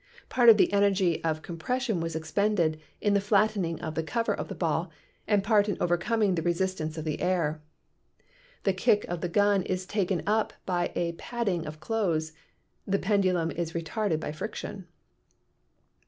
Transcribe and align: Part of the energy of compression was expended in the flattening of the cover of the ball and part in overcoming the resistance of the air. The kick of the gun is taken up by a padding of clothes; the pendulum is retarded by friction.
Part 0.29 0.49
of 0.49 0.57
the 0.57 0.73
energy 0.73 1.23
of 1.23 1.43
compression 1.43 2.01
was 2.01 2.15
expended 2.15 2.81
in 3.01 3.13
the 3.13 3.21
flattening 3.21 3.79
of 3.81 3.93
the 3.93 4.01
cover 4.01 4.33
of 4.33 4.47
the 4.47 4.55
ball 4.55 4.89
and 5.27 5.43
part 5.43 5.69
in 5.69 5.77
overcoming 5.79 6.33
the 6.33 6.41
resistance 6.41 6.97
of 6.97 7.05
the 7.05 7.21
air. 7.21 7.61
The 8.63 8.73
kick 8.73 9.05
of 9.05 9.21
the 9.21 9.29
gun 9.29 9.61
is 9.61 9.85
taken 9.85 10.23
up 10.25 10.53
by 10.65 10.91
a 10.95 11.11
padding 11.19 11.67
of 11.67 11.79
clothes; 11.79 12.33
the 12.87 12.97
pendulum 12.97 13.51
is 13.51 13.73
retarded 13.73 14.19
by 14.19 14.31
friction. 14.31 14.87